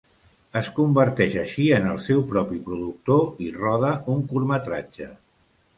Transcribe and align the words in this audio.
Es 0.61 0.69
converteix 0.77 1.35
així 1.41 1.67
en 1.77 1.85
el 1.91 2.01
seu 2.07 2.25
propi 2.33 2.59
productor 2.71 3.47
i 3.49 3.53
roda 3.61 3.95
un 4.17 4.29
curtmetratge. 4.33 5.15